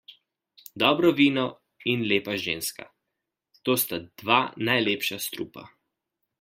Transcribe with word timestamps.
Dobro 0.83 1.11
vino 1.19 1.43
in 1.93 2.01
lepa 2.13 2.33
ženska- 2.45 2.85
to 3.69 3.79
sta 3.85 3.97
dva 4.23 4.41
najlepša 4.71 5.17
strupa. 5.27 5.63